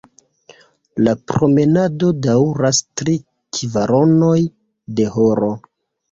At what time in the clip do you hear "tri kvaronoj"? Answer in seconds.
3.01-4.39